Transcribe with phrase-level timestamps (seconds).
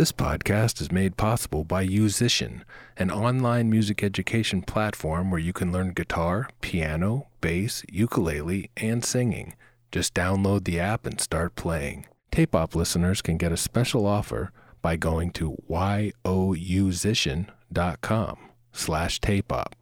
[0.00, 2.62] This podcast is made possible by Yousician,
[2.96, 9.56] an online music education platform where you can learn guitar, piano, bass, ukulele, and singing.
[9.92, 12.06] Just download the app and start playing.
[12.32, 18.38] Tape Op listeners can get a special offer by going to yousician.com
[18.72, 19.72] slash tapeop.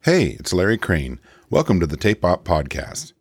[0.00, 1.20] Hey, it's Larry Crane.
[1.50, 3.12] Welcome to the Tape Op Podcast.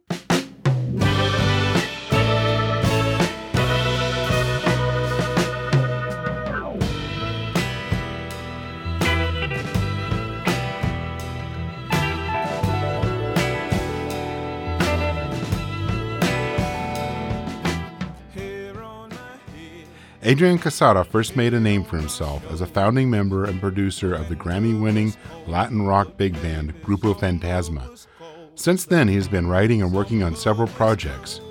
[20.28, 24.28] Adrian Quesada first made a name for himself as a founding member and producer of
[24.28, 25.14] the Grammy winning
[25.46, 28.08] Latin rock big band Grupo Fantasma.
[28.56, 31.42] Since then, he has been writing and working on several projects.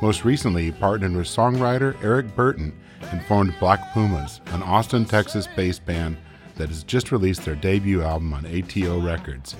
[0.00, 5.46] Most recently, he partnered with songwriter Eric Burton and formed Black Pumas, an Austin, Texas
[5.54, 6.16] based band
[6.56, 9.54] that has just released their debut album on ATO Records.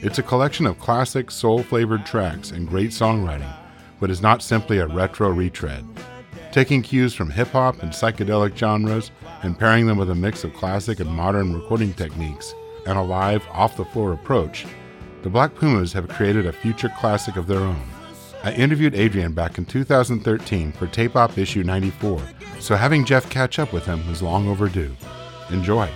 [0.00, 3.54] It's a collection of classic, soul flavored tracks and great songwriting,
[4.00, 5.84] but is not simply a retro retread.
[6.58, 9.12] Taking cues from hip hop and psychedelic genres
[9.44, 12.52] and pairing them with a mix of classic and modern recording techniques
[12.84, 14.66] and a live, off the floor approach,
[15.22, 17.88] the Black Pumas have created a future classic of their own.
[18.42, 22.20] I interviewed Adrian back in 2013 for Tape Op issue 94,
[22.58, 24.96] so having Jeff catch up with him was long overdue.
[25.50, 25.88] Enjoy.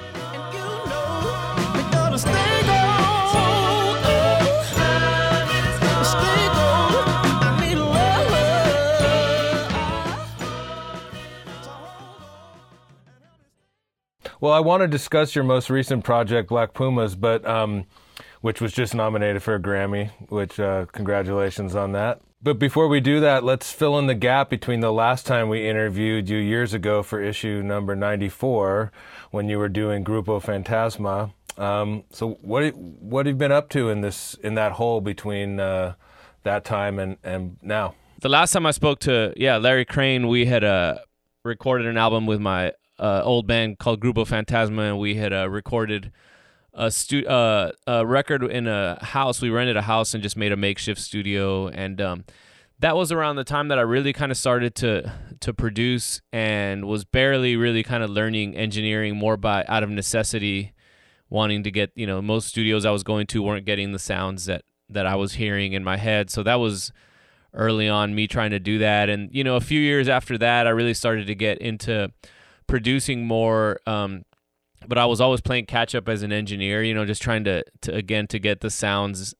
[14.42, 17.84] Well, I want to discuss your most recent project, Black Pumas, but um,
[18.40, 20.10] which was just nominated for a Grammy.
[20.30, 22.20] Which uh, congratulations on that.
[22.42, 25.68] But before we do that, let's fill in the gap between the last time we
[25.68, 28.90] interviewed you years ago for issue number 94
[29.30, 31.32] when you were doing Grupo Fantasma.
[31.56, 35.60] Um, so what what have you been up to in this in that hole between
[35.60, 35.94] uh,
[36.42, 37.94] that time and, and now?
[38.22, 40.98] The last time I spoke to yeah Larry Crane, we had uh,
[41.44, 42.72] recorded an album with my
[43.02, 46.12] uh, old band called Grupo Fantasma, and we had uh, recorded
[46.72, 49.42] a, stu- uh, a record in a house.
[49.42, 52.24] We rented a house and just made a makeshift studio, and um,
[52.78, 56.84] that was around the time that I really kind of started to to produce and
[56.84, 60.72] was barely really kind of learning engineering more by out of necessity,
[61.28, 64.44] wanting to get you know most studios I was going to weren't getting the sounds
[64.44, 66.92] that that I was hearing in my head, so that was
[67.52, 70.66] early on me trying to do that and you know a few years after that
[70.66, 72.10] I really started to get into
[72.66, 73.80] producing more.
[73.86, 74.24] Um,
[74.86, 77.64] but I was always playing catch up as an engineer, you know, just trying to,
[77.82, 79.34] to again to get the sounds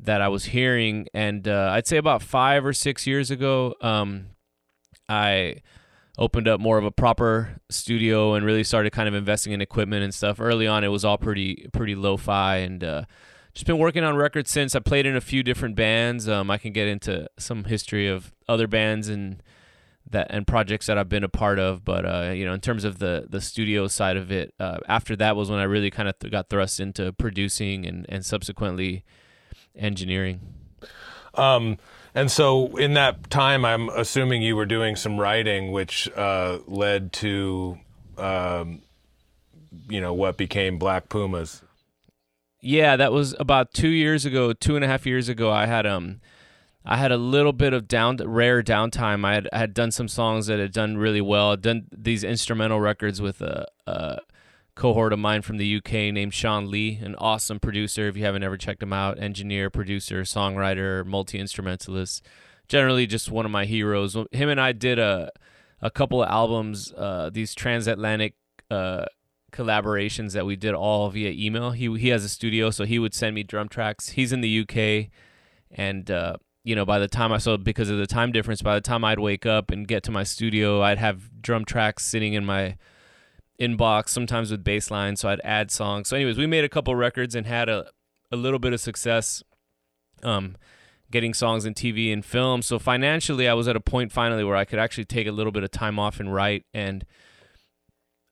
[0.00, 1.06] that I was hearing.
[1.14, 4.26] And uh, I'd say about five or six years ago, um,
[5.08, 5.62] I
[6.18, 10.02] opened up more of a proper studio and really started kind of investing in equipment
[10.02, 10.40] and stuff.
[10.40, 12.82] Early on, it was all pretty pretty lo-fi and.
[12.82, 13.04] Uh,
[13.54, 14.74] just been working on records since.
[14.74, 16.26] I played in a few different bands.
[16.26, 19.42] Um, I can get into some history of other bands and
[20.12, 21.84] that and projects that I've been a part of.
[21.84, 25.16] But uh, you know, in terms of the the studio side of it, uh, after
[25.16, 29.04] that was when I really kind of th- got thrust into producing and and subsequently
[29.76, 30.40] engineering.
[31.34, 31.78] Um,
[32.14, 37.12] and so in that time, I'm assuming you were doing some writing, which uh, led
[37.14, 37.78] to,
[38.18, 38.82] um,
[39.88, 41.62] you know, what became Black Pumas.
[42.60, 45.50] Yeah, that was about two years ago, two and a half years ago.
[45.50, 46.20] I had um,
[46.84, 49.24] I had a little bit of down rare downtime.
[49.24, 51.52] I had I had done some songs that had done really well.
[51.52, 54.20] I'd done these instrumental records with a, a,
[54.74, 58.08] cohort of mine from the UK named Shawn Lee, an awesome producer.
[58.08, 62.24] If you haven't ever checked him out, engineer, producer, songwriter, multi instrumentalist.
[62.68, 64.16] Generally, just one of my heroes.
[64.32, 65.30] Him and I did a
[65.80, 68.34] a couple of albums, uh, these transatlantic.
[68.70, 69.04] Uh,
[69.52, 71.72] collaborations that we did all via email.
[71.72, 74.10] He he has a studio, so he would send me drum tracks.
[74.10, 75.10] He's in the UK,
[75.70, 78.74] and uh, you know, by the time I saw because of the time difference, by
[78.74, 82.34] the time I'd wake up and get to my studio, I'd have drum tracks sitting
[82.34, 82.76] in my
[83.60, 86.08] inbox, sometimes with bass lines, so I'd add songs.
[86.08, 87.86] So, anyways, we made a couple records and had a
[88.32, 89.44] a little bit of success,
[90.22, 90.56] um,
[91.10, 92.62] getting songs in TV and film.
[92.62, 95.52] So financially, I was at a point finally where I could actually take a little
[95.52, 96.64] bit of time off and write.
[96.72, 97.04] And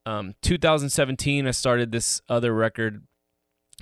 [0.06, 3.04] um, 2017, I started this other record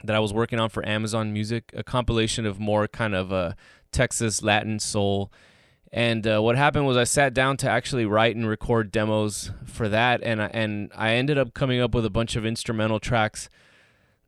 [0.03, 3.53] that I was working on for Amazon Music, a compilation of more kind of uh,
[3.93, 5.33] Texas Latin soul.
[5.93, 9.89] And uh, what happened was I sat down to actually write and record demos for
[9.89, 13.49] that, and I, and I ended up coming up with a bunch of instrumental tracks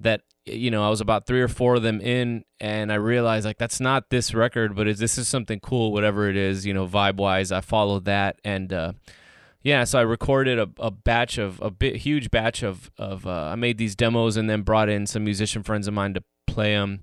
[0.01, 3.45] that you know I was about three or four of them in, and I realized
[3.45, 6.73] like that's not this record, but is this is something cool, whatever it is, you
[6.73, 7.53] know, vibe wise.
[7.53, 8.93] I followed that, and uh,
[9.63, 13.51] yeah, so I recorded a, a batch of a bit huge batch of of uh,
[13.53, 16.73] I made these demos and then brought in some musician friends of mine to play
[16.73, 17.03] them,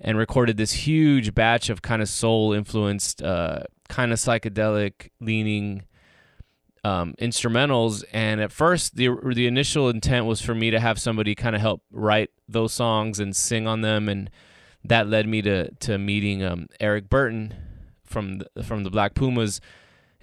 [0.00, 5.84] and recorded this huge batch of kind of soul influenced, uh, kind of psychedelic leaning
[6.82, 8.04] um, instrumentals.
[8.12, 11.62] And at first, the the initial intent was for me to have somebody kind of
[11.62, 14.30] help write those songs and sing on them, and
[14.84, 17.54] that led me to to meeting um, Eric Burton
[18.04, 19.60] from the, from the Black Pumas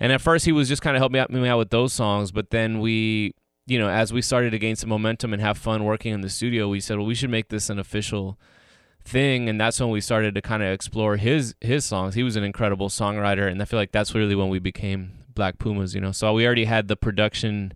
[0.01, 2.31] and at first, he was just kind of helping out, me out with those songs.
[2.31, 3.35] But then we,
[3.68, 6.29] you know, as we started to gain some momentum and have fun working in the
[6.29, 8.39] studio, we said, well, we should make this an official
[9.03, 9.50] thing.
[9.50, 12.15] And that's when we started to kind of explore his his songs.
[12.15, 15.59] He was an incredible songwriter, and I feel like that's really when we became Black
[15.59, 15.95] Pumas.
[15.95, 17.74] You know, so we already had the production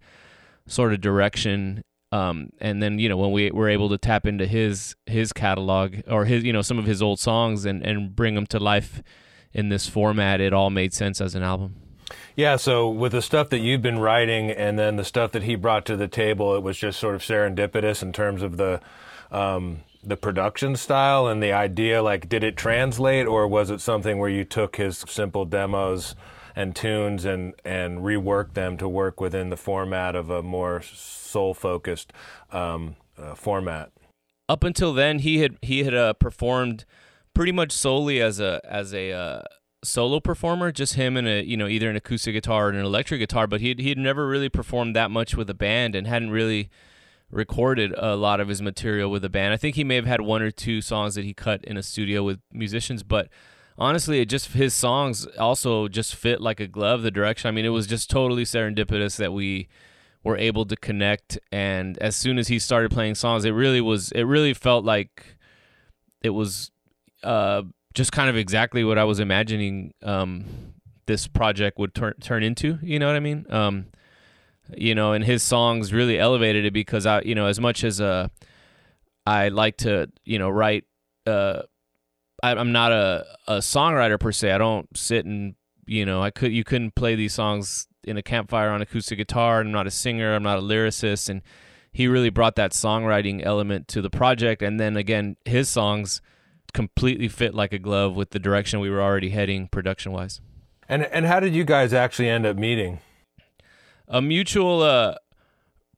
[0.67, 4.45] sort of direction um, and then you know when we were able to tap into
[4.45, 8.35] his his catalog or his you know some of his old songs and and bring
[8.35, 9.01] them to life
[9.53, 11.75] in this format, it all made sense as an album.
[12.35, 15.55] Yeah, so with the stuff that you've been writing and then the stuff that he
[15.55, 18.81] brought to the table, it was just sort of serendipitous in terms of the
[19.31, 22.01] um, the production style and the idea.
[22.01, 26.15] Like, did it translate, or was it something where you took his simple demos
[26.55, 31.53] and tunes and and reworked them to work within the format of a more soul
[31.53, 32.13] focused
[32.51, 33.91] um, uh, format?
[34.47, 36.85] Up until then, he had he had uh, performed
[37.33, 39.41] pretty much solely as a as a uh,
[39.83, 43.19] solo performer, just him and a you know either an acoustic guitar or an electric
[43.19, 43.47] guitar.
[43.47, 46.69] But he he had never really performed that much with a band and hadn't really
[47.31, 49.53] recorded a lot of his material with a band.
[49.53, 51.83] I think he may have had one or two songs that he cut in a
[51.83, 53.29] studio with musicians, but
[53.77, 57.01] honestly, it just his songs also just fit like a glove.
[57.01, 57.47] The direction.
[57.47, 59.67] I mean, it was just totally serendipitous that we
[60.23, 61.37] were able to connect.
[61.51, 64.11] And as soon as he started playing songs, it really was.
[64.11, 65.37] It really felt like
[66.21, 66.71] it was.
[67.23, 67.63] Uh,
[67.95, 70.45] just kind of exactly what I was imagining um,
[71.07, 72.77] this project would turn turn into.
[72.83, 73.45] You know what I mean?
[73.49, 73.87] Um,
[74.75, 78.01] you know, and his songs really elevated it because I, you know, as much as
[78.01, 78.27] uh,
[79.25, 80.85] I like to, you know, write.
[81.25, 81.63] Uh,
[82.43, 84.51] I, I'm not a, a songwriter per se.
[84.51, 88.23] I don't sit and you know, I could you couldn't play these songs in a
[88.23, 89.61] campfire on acoustic guitar.
[89.61, 90.35] I'm not a singer.
[90.35, 91.41] I'm not a lyricist, and
[91.91, 94.61] he really brought that songwriting element to the project.
[94.61, 96.21] And then again, his songs
[96.73, 100.41] completely fit like a glove with the direction we were already heading production wise.
[100.89, 102.99] And and how did you guys actually end up meeting?
[104.07, 105.15] A mutual uh,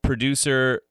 [0.01, 0.81] producer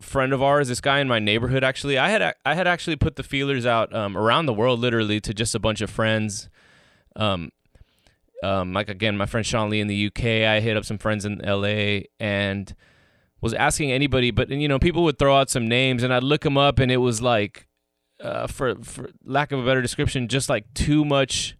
[0.00, 1.98] friend of ours, this guy in my neighborhood actually.
[1.98, 5.32] I had I had actually put the feelers out um, around the world literally to
[5.32, 6.48] just a bunch of friends.
[7.14, 7.50] Um,
[8.42, 10.24] um, like again, my friend Shawn Lee in the UK.
[10.24, 12.74] I hit up some friends in LA and
[13.40, 16.42] was asking anybody, but you know, people would throw out some names and I'd look
[16.42, 17.66] them up and it was like
[18.20, 21.56] uh, for for lack of a better description, just like too much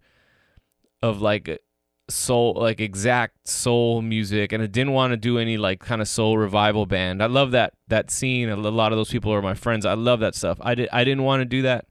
[1.03, 1.61] of like
[2.09, 6.09] soul, like exact soul music, and I didn't want to do any like kind of
[6.09, 7.23] soul revival band.
[7.23, 8.49] I love that that scene.
[8.49, 9.85] A lot of those people are my friends.
[9.85, 10.59] I love that stuff.
[10.61, 10.89] I did.
[10.93, 11.87] I didn't want to do that,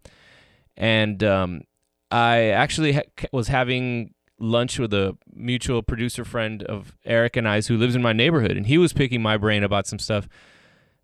[0.78, 1.62] and um,
[2.12, 7.68] I actually ha- was having lunch with a mutual producer friend of Eric and I's
[7.68, 10.28] who lives in my neighborhood, and he was picking my brain about some stuff.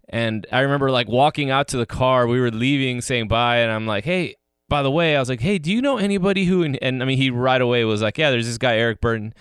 [0.09, 3.71] And I remember like walking out to the car, we were leaving, saying bye, and
[3.71, 4.35] I'm like, hey,
[4.71, 6.63] by the way, I was like, hey, do you know anybody who?
[6.63, 9.33] And, and I mean, he right away was like, yeah, there's this guy Eric Burton.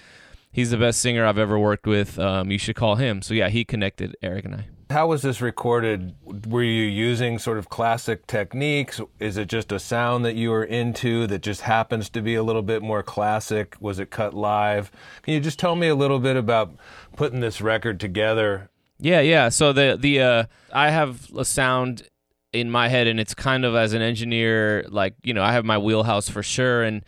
[0.51, 2.19] He's the best singer I've ever worked with.
[2.19, 3.23] Um, you should call him.
[3.23, 4.65] So yeah, he connected Eric and I.
[4.91, 6.17] How was this recorded?
[6.49, 9.01] Were you using sort of classic techniques?
[9.21, 12.43] Is it just a sound that you were into that just happens to be a
[12.43, 13.77] little bit more classic?
[13.79, 14.91] Was it cut live?
[15.23, 16.75] Can you just tell me a little bit about
[17.15, 18.69] putting this record together
[19.03, 19.49] yeah, yeah.
[19.49, 20.45] So the the uh,
[20.75, 22.03] I have a sound
[22.53, 25.65] in my head, and it's kind of as an engineer, like you know, I have
[25.65, 27.05] my wheelhouse for sure, and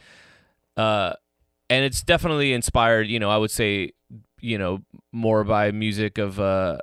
[0.77, 1.15] uh,
[1.69, 3.09] and it's definitely inspired.
[3.09, 3.93] You know, I would say,
[4.41, 4.81] you know,
[5.11, 6.79] more by music of uh,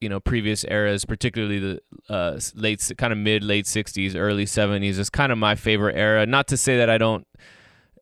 [0.00, 4.98] you know, previous eras, particularly the uh, late, kind of mid late '60s, early '70s.
[4.98, 6.26] is kind of my favorite era.
[6.26, 7.26] Not to say that I don't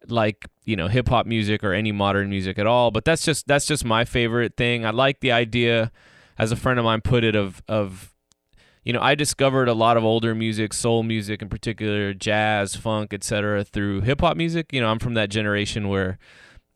[0.08, 3.46] like you know hip hop music or any modern music at all, but that's just
[3.46, 4.84] that's just my favorite thing.
[4.84, 5.92] I like the idea
[6.38, 8.11] as a friend of mine put it, of of
[8.84, 13.14] you know, I discovered a lot of older music, soul music in particular, jazz, funk,
[13.14, 14.72] etc., through hip hop music.
[14.72, 16.18] You know, I'm from that generation where,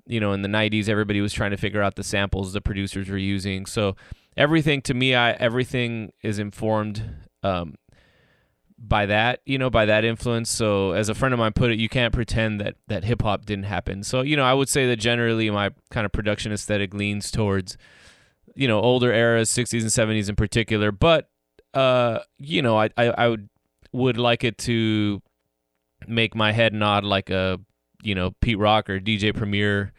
[0.06, 3.10] you know, in the '90s, everybody was trying to figure out the samples the producers
[3.10, 3.66] were using.
[3.66, 3.96] So
[4.36, 7.02] everything to me, I everything is informed
[7.42, 7.74] um,
[8.78, 10.48] by that, you know, by that influence.
[10.48, 13.46] So as a friend of mine put it, you can't pretend that that hip hop
[13.46, 14.04] didn't happen.
[14.04, 17.76] So you know, I would say that generally my kind of production aesthetic leans towards
[18.54, 20.92] you know older eras, 60s and 70s in particular.
[20.92, 21.28] But
[21.76, 23.48] uh, you know, I, I I would
[23.92, 25.22] would like it to
[26.08, 27.60] make my head nod like a
[28.02, 29.92] you know Pete Rock or DJ Premier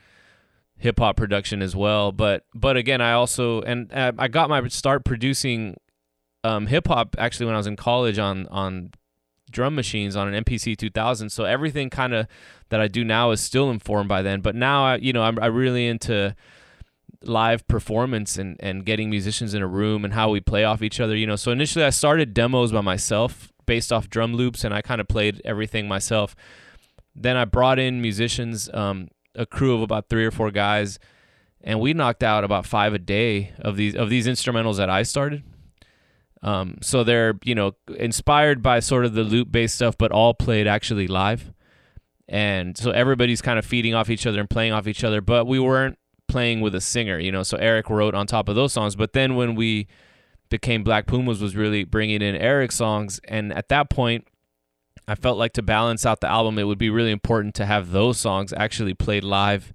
[0.77, 2.11] hip hop production as well.
[2.11, 5.77] But but again, I also and uh, I got my start producing
[6.43, 8.91] um, hip hop actually when I was in college on on
[9.51, 11.29] drum machines on an MPC 2000.
[11.29, 12.27] So everything kind of
[12.69, 14.41] that I do now is still informed by then.
[14.41, 16.35] But now I you know I'm, I'm really into
[17.23, 20.99] live performance and and getting musicians in a room and how we play off each
[20.99, 21.15] other.
[21.15, 24.81] You know, so initially I started demos by myself based off drum loops and I
[24.81, 26.35] kind of played everything myself.
[27.15, 28.69] Then I brought in musicians.
[28.73, 30.99] Um, a crew of about three or four guys,
[31.61, 35.03] and we knocked out about five a day of these of these instrumentals that I
[35.03, 35.43] started.
[36.41, 40.33] Um, so they're you know inspired by sort of the loop based stuff, but all
[40.33, 41.53] played actually live,
[42.27, 45.21] and so everybody's kind of feeding off each other and playing off each other.
[45.21, 45.97] But we weren't
[46.27, 47.43] playing with a singer, you know.
[47.43, 49.87] So Eric wrote on top of those songs, but then when we
[50.49, 54.27] became Black Pumas was really bringing in Eric's songs, and at that point
[55.07, 57.91] I felt like to balance out the album, it would be really important to have
[57.91, 59.73] those songs actually played live.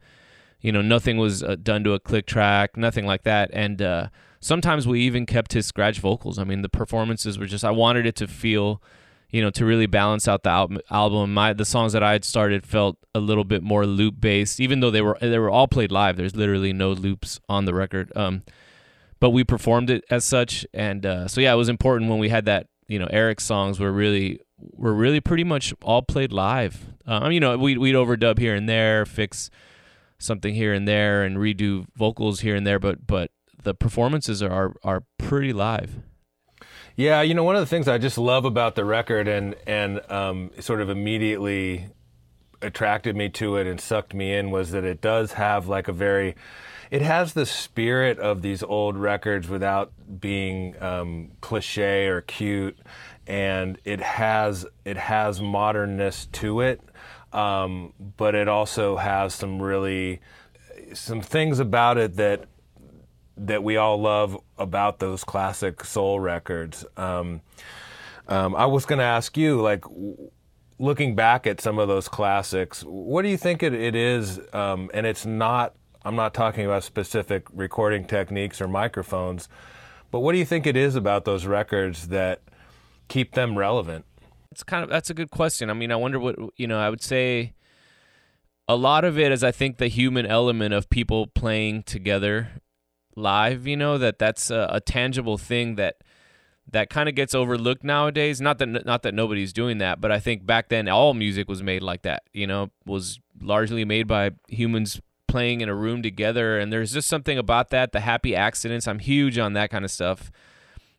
[0.61, 3.51] You know, nothing was uh, done to a click track, nothing like that.
[3.53, 4.09] And uh,
[4.41, 6.39] sometimes we even kept his scratch vocals.
[6.39, 8.83] I mean, the performances were just, I wanted it to feel,
[9.33, 11.35] you know, to really balance out the al- album.
[11.35, 14.81] My the songs that I had started felt a little bit more loop based, even
[14.81, 16.17] though they were they were all played live.
[16.17, 18.13] There's literally no loops on the record.
[18.15, 18.43] Um,
[19.19, 22.29] but we performed it as such, and uh, so yeah, it was important when we
[22.29, 22.69] had that.
[22.89, 26.87] You know, Eric's songs were really were really pretty much all played live.
[27.07, 29.51] Um, you know, we'd, we'd overdub here and there, fix
[30.19, 33.31] something here and there, and redo vocals here and there, but but
[33.63, 36.03] the performances are are pretty live.
[36.97, 40.01] Yeah, you know, one of the things I just love about the record and and
[40.11, 41.87] um, sort of immediately
[42.61, 45.93] attracted me to it and sucked me in was that it does have like a
[45.93, 46.37] very
[46.91, 52.79] it has the spirit of these old records without being um, cliche or cute.
[53.27, 56.83] And it has it has modernness to it,
[57.33, 60.21] um, but it also has some really
[60.93, 62.45] some things about it that
[63.47, 66.85] that we all love about those classic soul records.
[66.97, 67.41] Um,
[68.29, 69.85] um, I was going to ask you, like,
[70.79, 74.41] looking back at some of those classics, what do you think it, it is?
[74.53, 75.75] Um, and it's not.
[76.05, 79.49] I'm not talking about specific recording techniques or microphones,
[80.11, 82.43] but what do you think it is about those records that
[83.07, 84.05] keep them relevant?
[84.51, 85.71] It's kind of that's a good question.
[85.71, 86.81] I mean, I wonder what you know.
[86.81, 87.55] I would say
[88.69, 92.62] a lot of it is I think the human element of people playing together
[93.17, 93.67] live.
[93.67, 96.03] You know that that's a, a tangible thing that
[96.71, 98.41] that kind of gets overlooked nowadays.
[98.41, 101.63] Not that not that nobody's doing that, but I think back then all music was
[101.63, 102.23] made like that.
[102.33, 107.09] You know, was largely made by humans playing in a room together, and there's just
[107.09, 107.93] something about that.
[107.93, 108.87] The happy accidents.
[108.87, 110.31] I'm huge on that kind of stuff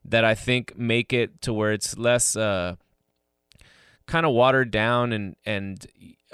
[0.05, 2.75] that I think make it to where it's less uh,
[4.05, 5.86] kind of watered down and and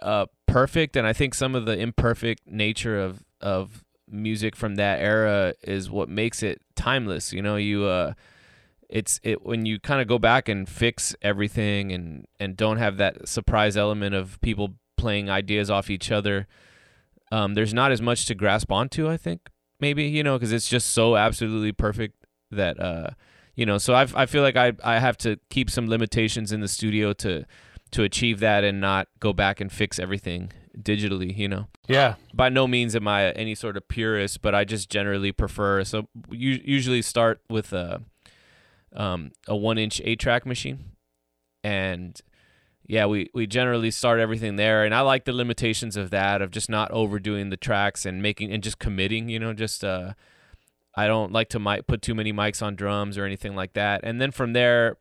[0.01, 0.95] uh, perfect.
[0.95, 5.89] And I think some of the imperfect nature of of music from that era is
[5.89, 7.33] what makes it timeless.
[7.33, 8.13] You know, you uh,
[8.89, 12.97] it's it when you kind of go back and fix everything and and don't have
[12.97, 16.47] that surprise element of people playing ideas off each other.
[17.31, 19.07] Um, there's not as much to grasp onto.
[19.07, 19.49] I think
[19.79, 23.11] maybe you know because it's just so absolutely perfect that uh,
[23.55, 26.61] you know so i i feel like i i have to keep some limitations in
[26.61, 27.45] the studio to
[27.91, 30.51] to achieve that and not go back and fix everything
[30.81, 31.67] digitally you know?
[31.87, 32.15] Yeah.
[32.33, 36.07] By no means am i any sort of purist but i just generally prefer so
[36.29, 38.01] you usually start with a
[38.95, 40.91] um a one inch eight track machine.
[41.63, 42.19] And
[42.87, 44.83] yeah we we generally start everything there.
[44.85, 48.51] And i like the limitations of that of just not overdoing the tracks and making
[48.51, 50.13] and just committing you know just uh
[50.95, 54.01] I don't like to mic- put too many mics on drums or anything like that.
[54.03, 54.97] And then from there,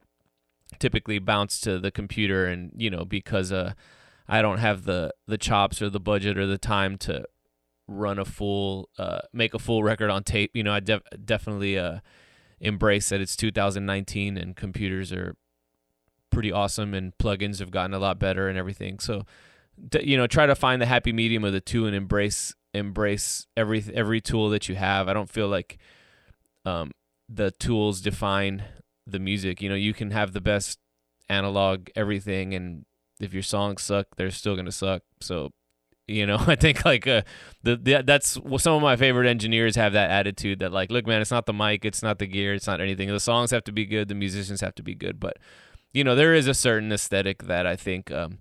[0.78, 3.72] typically bounce to the computer, and you know because uh,
[4.28, 7.24] I don't have the the chops or the budget or the time to
[7.86, 10.50] run a full uh, make a full record on tape.
[10.54, 12.00] You know, I def- definitely uh,
[12.60, 15.34] embrace that it's 2019 and computers are
[16.30, 18.98] pretty awesome and plugins have gotten a lot better and everything.
[18.98, 19.24] So,
[20.00, 23.82] you know, try to find the happy medium of the two and embrace embrace every
[23.94, 25.08] every tool that you have.
[25.08, 25.78] I don't feel like
[26.66, 26.92] um,
[27.28, 28.64] the tools define
[29.06, 29.62] the music.
[29.62, 30.78] You know, you can have the best
[31.30, 32.84] analog everything, and
[33.20, 35.02] if your songs suck, they're still gonna suck.
[35.20, 35.50] So,
[36.06, 37.22] you know, I think like uh,
[37.62, 41.20] the, the that's some of my favorite engineers have that attitude that like, look, man,
[41.20, 43.08] it's not the mic, it's not the gear, it's not anything.
[43.08, 45.38] The songs have to be good, the musicians have to be good, but
[45.92, 48.10] you know, there is a certain aesthetic that I think.
[48.10, 48.38] Um,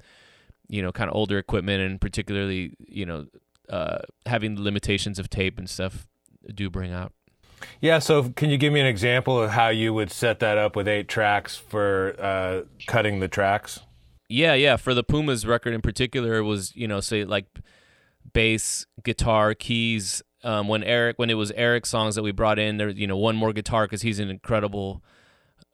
[0.69, 3.25] you know, kind of older equipment and particularly, you know,
[3.69, 6.07] uh, having the limitations of tape and stuff
[6.53, 7.13] do bring out.
[7.81, 10.75] Yeah, so can you give me an example of how you would set that up
[10.75, 13.79] with eight tracks for uh, cutting the tracks?
[14.29, 14.75] Yeah, yeah.
[14.75, 17.45] For the Pumas record in particular, it was you know say like
[18.33, 20.21] bass, guitar, keys.
[20.43, 23.17] Um, when Eric, when it was Eric's songs that we brought in, there, you know,
[23.17, 25.03] one more guitar because he's an incredible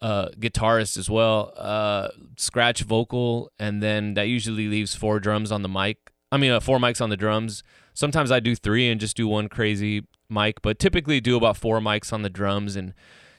[0.01, 1.53] uh, guitarist as well.
[1.57, 6.11] Uh, scratch vocal, and then that usually leaves four drums on the mic.
[6.31, 7.63] I mean, uh, four mics on the drums.
[7.93, 11.79] Sometimes I do three and just do one crazy mic, but typically do about four
[11.79, 12.93] mics on the drums and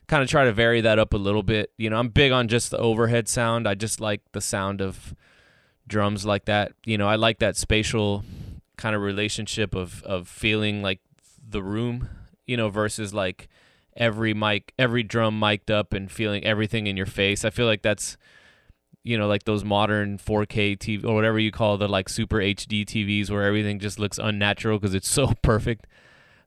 [0.07, 1.73] kind of try to vary that up a little bit.
[1.77, 3.67] You know, I'm big on just the overhead sound.
[3.67, 5.15] I just like the sound of
[5.87, 6.73] drums like that.
[6.85, 8.25] You know, I like that spatial
[8.77, 11.01] kind of relationship of of feeling like
[11.47, 12.09] the room,
[12.47, 13.49] you know, versus like
[13.97, 17.45] every mic, every drum mic'd up and feeling everything in your face.
[17.45, 18.17] I feel like that's
[19.07, 22.87] you know, like those modern 4K TV or whatever you call the like super HD
[22.87, 25.87] TVs where everything just looks unnatural because it's so perfect.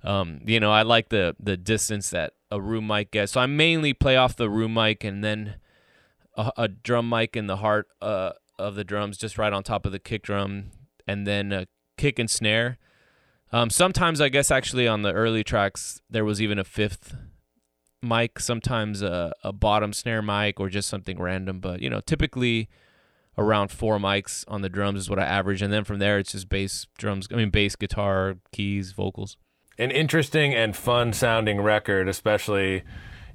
[0.03, 3.33] Um, you know, I like the the distance that a room mic gets.
[3.33, 5.55] So I mainly play off the room mic and then
[6.35, 9.85] a, a drum mic in the heart uh, of the drums, just right on top
[9.85, 10.71] of the kick drum,
[11.07, 12.77] and then a kick and snare.
[13.51, 17.15] Um, sometimes I guess actually on the early tracks there was even a fifth
[18.01, 21.59] mic, sometimes a, a bottom snare mic or just something random.
[21.59, 22.69] But you know, typically
[23.37, 26.31] around four mics on the drums is what I average, and then from there it's
[26.31, 27.27] just bass, drums.
[27.31, 29.37] I mean, bass, guitar, keys, vocals.
[29.77, 32.83] An interesting and fun sounding record, especially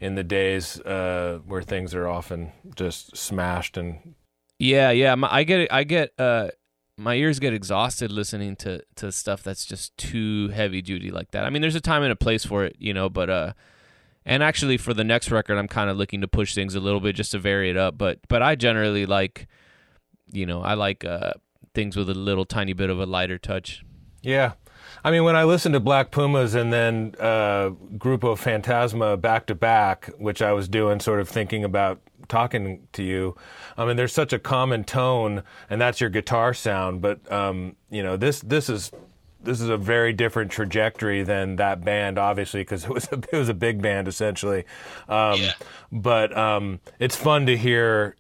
[0.01, 4.15] in the days uh, where things are often just smashed and.
[4.59, 6.49] Yeah, yeah, my, I get I get uh,
[6.97, 11.45] my ears get exhausted listening to to stuff that's just too heavy duty like that.
[11.45, 13.53] I mean, there's a time and a place for it, you know, but uh
[14.25, 17.01] and actually, for the next record, I'm kind of looking to push things a little
[17.01, 17.99] bit just to vary it up.
[17.99, 19.49] But but I generally like,
[20.31, 21.33] you know, I like uh,
[21.75, 23.85] things with a little tiny bit of a lighter touch.
[24.23, 24.53] Yeah.
[25.05, 29.55] I mean, when I listened to Black Pumas and then uh, Grupo Fantasma back to
[29.55, 33.37] back, which I was doing, sort of thinking about talking to you.
[33.77, 37.01] I mean, there's such a common tone, and that's your guitar sound.
[37.01, 38.91] But um, you know, this this is
[39.43, 43.37] this is a very different trajectory than that band, obviously, because it was a, it
[43.37, 44.65] was a big band essentially.
[45.09, 45.53] Um, yeah.
[45.91, 48.17] But um, it's fun to hear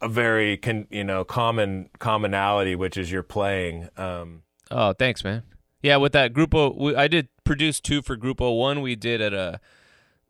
[0.00, 3.88] a very con, you know common commonality, which is your playing.
[3.96, 5.42] Um, oh, thanks, man.
[5.82, 8.58] Yeah, with that Grupo, I did produce two for Grupo.
[8.58, 9.60] One we did at a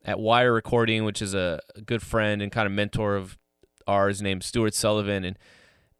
[0.05, 3.39] at Wire Recording, which is a good friend and kind of mentor of
[3.87, 5.39] ours named Stuart Sullivan, and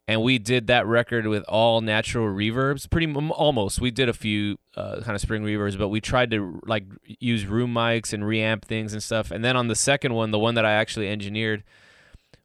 [0.09, 4.57] and we did that record with all natural reverbs pretty almost we did a few
[4.75, 6.83] uh, kind of spring reverbs but we tried to like
[7.19, 10.39] use room mics and reamp things and stuff and then on the second one the
[10.39, 11.63] one that i actually engineered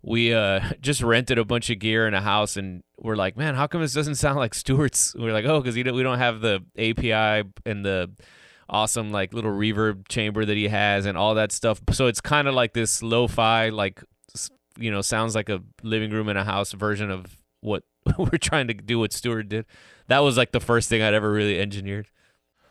[0.05, 3.55] we uh, just rented a bunch of gear in a house and we're like man
[3.55, 6.63] how come this doesn't sound like stuart's we're like oh because we don't have the
[6.79, 8.11] api and the
[8.69, 12.49] awesome like little reverb chamber that he has and all that stuff so it's kind
[12.49, 14.03] of like this lo-fi like
[14.79, 17.83] you know sounds like a living room in a house version of what
[18.19, 19.67] we're trying to do what Stuart did.
[20.09, 22.09] That was like the first thing I'd ever really engineered.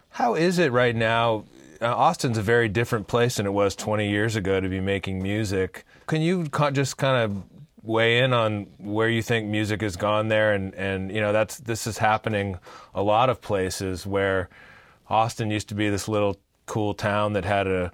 [0.10, 1.46] How is it right now?
[1.84, 5.22] Uh, Austin's a very different place than it was 20 years ago to be making
[5.22, 5.84] music.
[6.08, 7.43] Can you just kind of
[7.82, 11.58] weigh in on where you think music has gone there and and you know that's
[11.58, 12.58] this is happening
[12.96, 14.48] a lot of places where
[15.10, 17.91] Austin used to be this little cool town that had a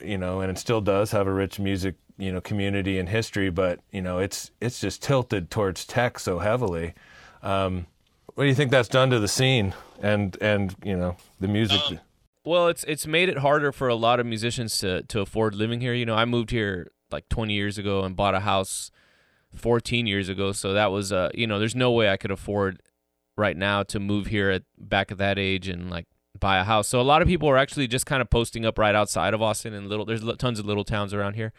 [0.00, 3.50] you know and it still does have a rich music you know community and history,
[3.50, 6.94] but you know it's it's just tilted towards tech so heavily.
[7.42, 7.86] Um,
[8.34, 11.80] what do you think that's done to the scene and and you know the music?
[11.88, 12.00] Um,
[12.44, 15.80] well, it's it's made it harder for a lot of musicians to to afford living
[15.80, 15.94] here.
[15.94, 18.90] You know, I moved here like 20 years ago and bought a house
[19.54, 22.82] 14 years ago, so that was uh you know there's no way I could afford
[23.36, 26.06] right now to move here at back at that age and like
[26.38, 26.88] buy a house.
[26.88, 29.42] So a lot of people are actually just kind of posting up right outside of
[29.42, 31.52] Austin and little there's tons of little towns around here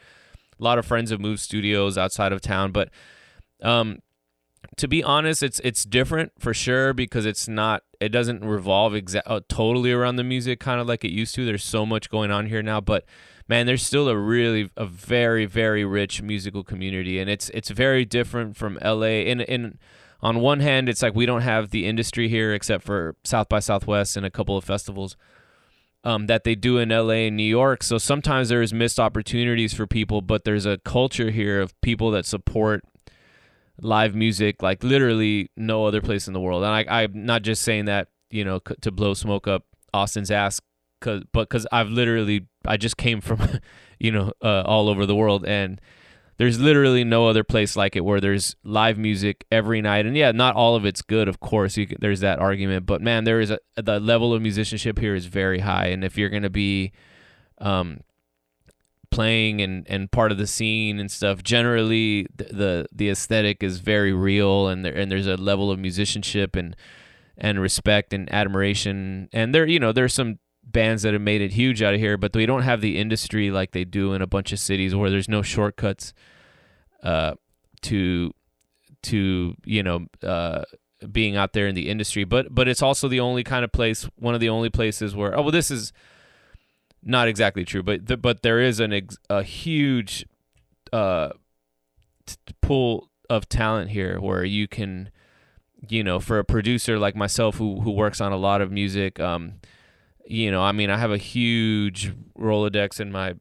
[0.62, 2.88] a lot of friends have moved studios outside of town, but
[3.62, 3.98] um,
[4.76, 9.22] to be honest, it's it's different for sure because it's not it doesn't revolve exa-
[9.26, 11.44] uh, totally around the music kind of like it used to.
[11.44, 13.04] There's so much going on here now, but
[13.48, 18.04] man, there's still a really a very very rich musical community, and it's it's very
[18.04, 19.22] different from LA.
[19.26, 19.78] In in
[20.20, 23.58] on one hand, it's like we don't have the industry here except for South by
[23.58, 25.16] Southwest and a couple of festivals
[26.04, 27.82] um, that they do in LA and New York.
[27.82, 32.26] So sometimes there's missed opportunities for people, but there's a culture here of people that
[32.26, 32.84] support
[33.82, 36.62] live music like literally no other place in the world.
[36.62, 40.60] And I, I'm not just saying that you know to blow smoke up Austin's ass,
[41.00, 43.60] cause, but because I've literally I just came from
[43.98, 45.44] you know uh, all over the world.
[45.44, 45.80] And
[46.38, 50.06] there's literally no other place like it where there's live music every night.
[50.06, 51.74] And yeah not all of it's good of course.
[51.74, 52.86] Can, there's that argument.
[52.86, 55.86] But man there is a the level of musicianship here is very high.
[55.86, 56.92] And if you're going to be
[57.58, 58.00] um
[59.12, 63.78] playing and and part of the scene and stuff generally the the, the aesthetic is
[63.78, 66.74] very real and there and there's a level of musicianship and
[67.36, 69.28] and respect and admiration.
[69.32, 72.16] And there, you know, there's some bands that have made it huge out of here,
[72.16, 75.10] but we don't have the industry like they do in a bunch of cities where
[75.10, 76.14] there's no shortcuts
[77.02, 77.34] uh,
[77.82, 78.32] to
[79.02, 80.62] to you know uh,
[81.10, 82.24] being out there in the industry.
[82.24, 85.36] But but it's also the only kind of place, one of the only places where
[85.36, 85.92] oh well, this is
[87.02, 90.26] not exactly true, but the, but there is an ex, a huge
[90.92, 91.30] uh,
[92.26, 95.10] t- pool of talent here where you can
[95.88, 99.18] you know for a producer like myself who who works on a lot of music
[99.18, 99.54] um
[100.26, 103.34] you know i mean i have a huge rolodex in my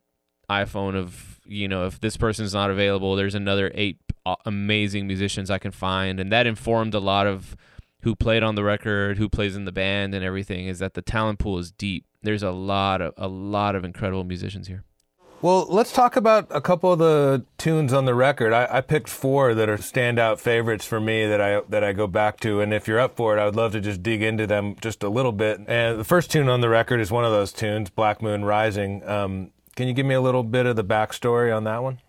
[0.50, 4.00] iphone of you know if this person's not available there's another eight
[4.46, 6.20] amazing musicians i can find.
[6.20, 7.56] And that informed a lot of
[8.04, 11.02] who played on the record who plays in the band and everything is that the
[11.02, 14.84] talent pool is deep there's a lot of a lot of incredible musicians here
[15.42, 18.54] well, let's talk about a couple of the tunes on the record.
[18.54, 22.06] I, I, picked four that are standout favorites for me that I that I go
[22.06, 24.46] back to, and if you're up for it, I would love to just dig into
[24.46, 25.60] them just a little bit.
[25.68, 29.08] And the first tune on the record is one of those tunes, "Black Moon Rising."
[29.08, 32.00] Um, can you give me a little bit of the backstory on that one?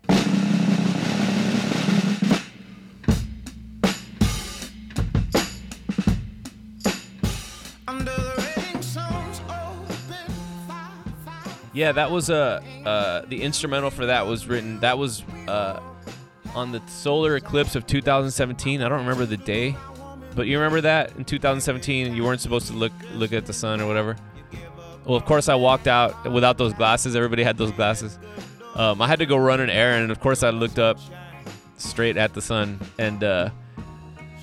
[11.73, 14.79] Yeah, that was a uh, uh, the instrumental for that was written.
[14.81, 15.79] That was uh,
[16.53, 18.81] on the solar eclipse of 2017.
[18.81, 19.75] I don't remember the day,
[20.35, 23.81] but you remember that in 2017 you weren't supposed to look look at the sun
[23.81, 24.15] or whatever.
[25.05, 27.15] Well, of course I walked out without those glasses.
[27.15, 28.17] Everybody had those glasses.
[28.75, 30.97] Um, I had to go run an errand, and of course I looked up
[31.77, 33.49] straight at the sun, and uh,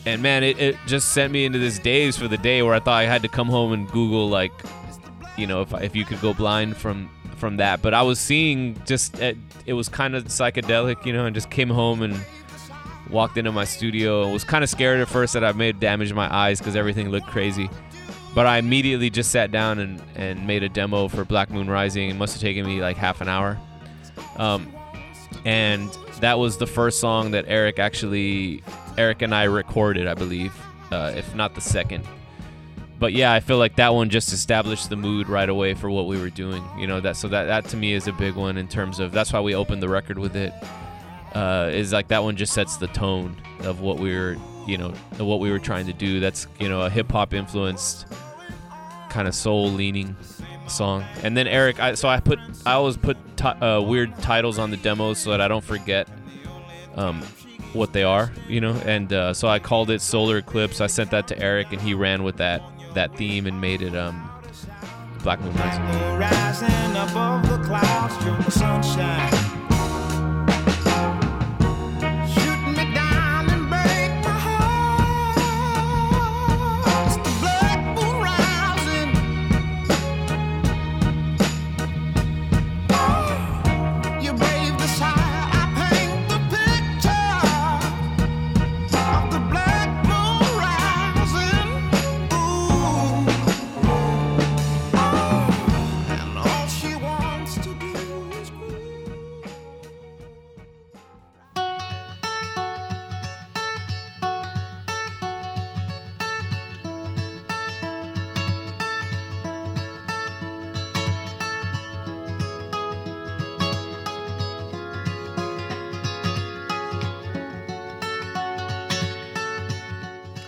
[0.05, 2.81] and man, it, it just sent me into this daze for the day where I
[2.81, 4.53] thought I had to come home and Google like,
[5.37, 7.09] you know, if if you could go blind from
[7.41, 7.83] from that.
[7.83, 9.37] But I was seeing just it,
[9.73, 12.21] was kind of psychedelic, you know, and just came home and
[13.11, 16.11] walked into my studio and was kind of scared at first that I made damage
[16.11, 17.69] to my eyes because everything looked crazy.
[18.35, 22.11] But I immediately just sat down and, and made a demo for Black Moon Rising.
[22.11, 23.59] It must have taken me like half an hour.
[24.37, 24.73] Um,
[25.45, 28.63] and that was the first song that Eric actually,
[28.97, 30.55] Eric and I recorded, I believe,
[30.93, 32.07] uh, if not the second
[33.01, 36.07] but yeah, I feel like that one just established the mood right away for what
[36.07, 36.63] we were doing.
[36.79, 39.11] You know that so that that to me is a big one in terms of
[39.11, 40.53] that's why we opened the record with it.
[41.35, 44.37] Uh, is like that one just sets the tone of what we were
[44.67, 46.21] you know what we were trying to do.
[46.21, 48.07] That's you know a hip hop influenced
[49.09, 50.15] kind of soul leaning
[50.69, 51.03] song.
[51.23, 54.71] And then Eric, I, so I put I always put t- uh, weird titles on
[54.71, 56.07] the demos so that I don't forget.
[56.97, 57.23] Um,
[57.73, 60.81] what they are, you know, and uh, so I called it Solar Eclipse.
[60.81, 62.61] I sent that to Eric, and he ran with that
[62.95, 64.31] that theme and made it um,
[65.23, 65.83] Black Moon Rising.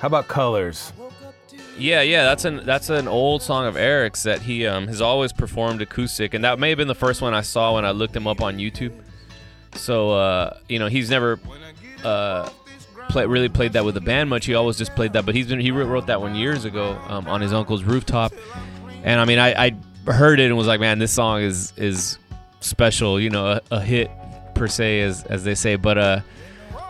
[0.03, 0.93] How about colors?
[1.79, 5.33] Yeah, yeah, that's an that's an old song of Eric's that he um, has always
[5.33, 8.17] performed acoustic, and that may have been the first one I saw when I looked
[8.17, 8.93] him up on YouTube.
[9.77, 11.39] So uh, you know, he's never
[12.03, 12.51] uh,
[13.11, 14.45] play, really played that with the band much.
[14.45, 17.29] He always just played that, but he's been he wrote that one years ago um,
[17.29, 18.33] on his uncle's rooftop,
[19.05, 22.19] and I mean, I, I heard it and was like, man, this song is is
[22.59, 24.11] special, you know, a, a hit
[24.57, 26.21] per se, as as they say, but uh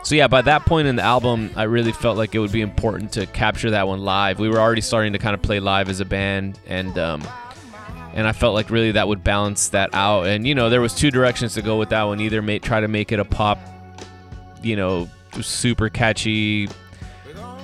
[0.03, 2.61] so yeah, by that point in the album, I really felt like it would be
[2.61, 4.41] important to capture that one live.
[4.41, 7.23] We were already starting to kind of play live as a band, and um,
[8.13, 10.27] and I felt like really that would balance that out.
[10.27, 12.81] And you know, there was two directions to go with that one: either make, try
[12.81, 13.59] to make it a pop,
[14.61, 15.09] you know,
[15.41, 16.69] super catchy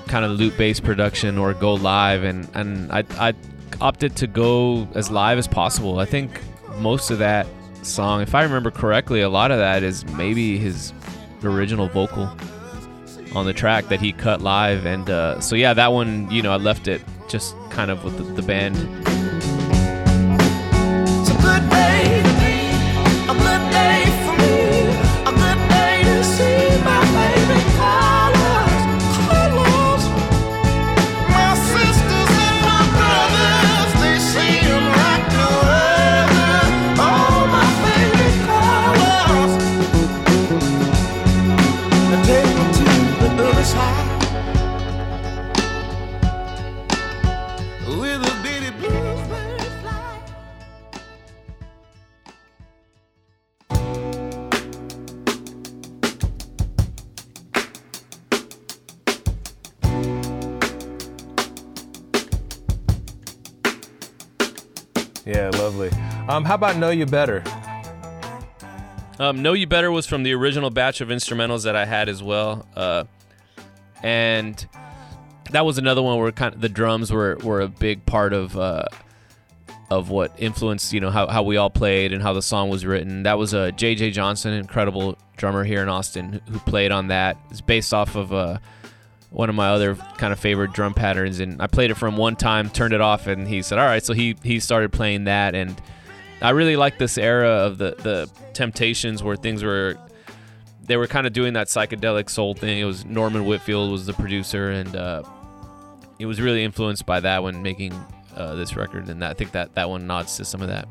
[0.07, 2.23] kind of loop based production, or go live.
[2.23, 3.35] And and I I
[3.81, 5.99] opted to go as live as possible.
[5.99, 6.41] I think
[6.77, 7.49] most of that
[7.83, 10.93] song, if I remember correctly, a lot of that is maybe his
[11.45, 12.31] original vocal
[13.35, 14.87] on the track that he cut live.
[14.87, 18.17] And uh, so, yeah, that one, you know, I left it just kind of with
[18.17, 18.77] the, the band.
[66.39, 67.43] Um, how about Know You Better?
[69.19, 72.23] Um, know You Better was from the original batch of instrumentals that I had as
[72.23, 73.03] well, uh,
[74.05, 74.65] and
[75.51, 78.57] that was another one where kind of the drums were, were a big part of
[78.57, 78.85] uh,
[79.91, 82.87] of what influenced you know how, how we all played and how the song was
[82.87, 83.25] written.
[83.25, 84.13] That was uh, J.J.
[84.13, 87.37] Johnson, incredible drummer here in Austin, who played on that.
[87.51, 88.59] It's based off of uh,
[89.31, 92.37] one of my other kind of favorite drum patterns, and I played it from one
[92.37, 95.57] time, turned it off, and he said, "All right." So he he started playing that,
[95.57, 95.83] and
[96.41, 99.97] I really like this era of the the Temptations where things were
[100.83, 102.79] they were kind of doing that psychedelic soul thing.
[102.79, 105.23] It was Norman Whitfield was the producer, and uh,
[106.19, 107.93] it was really influenced by that when making
[108.35, 110.89] uh, this record, and I think that that one nods to some of that.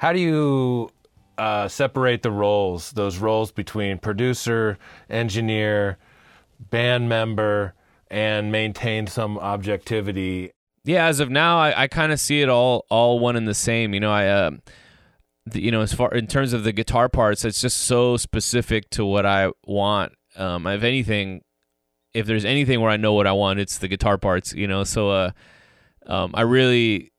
[0.00, 0.88] How do you
[1.36, 4.78] uh, separate the roles, those roles between producer,
[5.10, 5.98] engineer,
[6.58, 7.74] band member,
[8.10, 10.52] and maintain some objectivity?
[10.84, 13.52] Yeah, as of now, I, I kind of see it all all one and the
[13.52, 13.92] same.
[13.92, 14.26] You know, I.
[14.26, 14.50] Uh,
[15.44, 18.88] the, you know, as far in terms of the guitar parts, it's just so specific
[18.90, 20.12] to what I want.
[20.36, 21.42] Um, if anything,
[22.14, 24.54] if there's anything where I know what I want, it's the guitar parts.
[24.54, 25.30] You know, so uh,
[26.06, 27.09] um, I really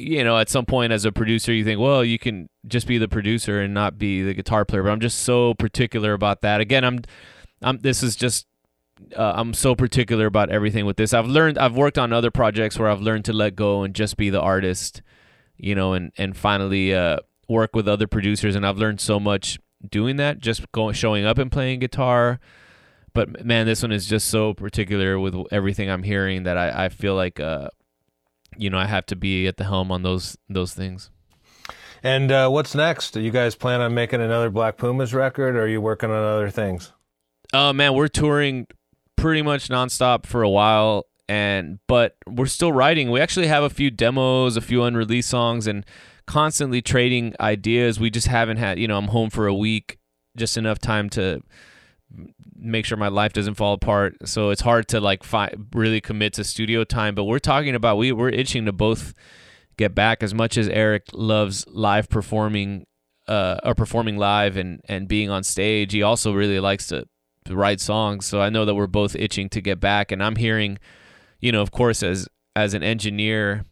[0.00, 2.98] you know, at some point as a producer, you think, well, you can just be
[2.98, 4.82] the producer and not be the guitar player.
[4.82, 6.60] But I'm just so particular about that.
[6.60, 7.00] Again, I'm,
[7.62, 7.78] I'm.
[7.78, 8.46] This is just.
[9.16, 11.14] Uh, I'm so particular about everything with this.
[11.14, 11.58] I've learned.
[11.58, 14.40] I've worked on other projects where I've learned to let go and just be the
[14.40, 15.02] artist,
[15.56, 18.54] you know, and and finally uh, work with other producers.
[18.54, 19.58] And I've learned so much
[19.88, 22.40] doing that, just going, showing up and playing guitar.
[23.12, 26.88] But man, this one is just so particular with everything I'm hearing that I, I
[26.90, 27.70] feel like uh,
[28.56, 31.10] you know I have to be at the helm on those those things.
[32.02, 33.12] And uh, what's next?
[33.12, 36.22] Do you guys plan on making another Black Pumas record, or are you working on
[36.22, 36.92] other things?
[37.52, 38.66] Oh uh, man, we're touring
[39.16, 43.10] pretty much nonstop for a while, and but we're still writing.
[43.10, 45.84] We actually have a few demos, a few unreleased songs, and
[46.26, 48.00] constantly trading ideas.
[48.00, 49.98] We just haven't had, you know, I'm home for a week,
[50.36, 51.42] just enough time to
[52.60, 54.16] make sure my life doesn't fall apart.
[54.24, 57.14] So it's hard to like fi- really commit to studio time.
[57.14, 59.14] But we're talking about we we're itching to both
[59.76, 62.86] get back as much as Eric loves live performing
[63.28, 65.92] uh, or performing live and and being on stage.
[65.92, 67.06] He also really likes to,
[67.46, 68.26] to write songs.
[68.26, 70.12] So I know that we're both itching to get back.
[70.12, 70.78] And I'm hearing,
[71.40, 73.64] you know, of course, as as an engineer,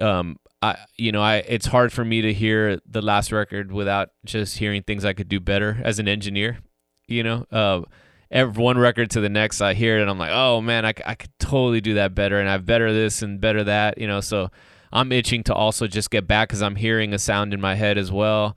[0.00, 4.10] um, I you know I it's hard for me to hear the last record without
[4.24, 6.58] just hearing things I could do better as an engineer
[7.08, 7.82] you know uh,
[8.30, 10.94] every one record to the next i hear it and i'm like oh man I,
[11.04, 14.20] I could totally do that better and i've better this and better that you know
[14.20, 14.50] so
[14.92, 17.98] i'm itching to also just get back because i'm hearing a sound in my head
[17.98, 18.56] as well.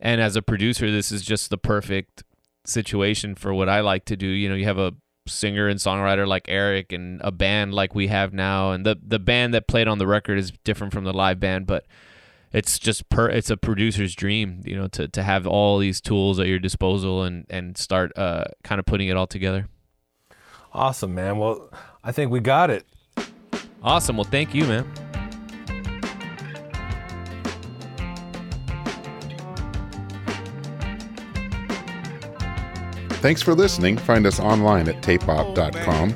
[0.00, 2.24] And as a producer this is just the perfect
[2.66, 4.92] situation for what i like to do you know you have a
[5.26, 9.18] singer and songwriter like eric and a band like we have now and the the
[9.18, 11.86] band that played on the record is different from the live band but
[12.54, 16.38] it's just per it's a producer's dream, you know, to, to have all these tools
[16.38, 19.68] at your disposal and and start uh, kind of putting it all together.
[20.72, 21.38] Awesome, man.
[21.38, 21.70] Well,
[22.02, 22.86] I think we got it.
[23.82, 24.16] Awesome.
[24.16, 24.90] Well, thank you, man.
[33.20, 33.96] Thanks for listening.
[33.96, 36.12] Find us online at tapeop.com,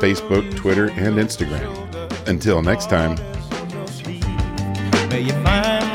[0.00, 2.28] Facebook, Twitter, and Instagram.
[2.28, 3.16] Until next time.
[5.12, 5.91] May you find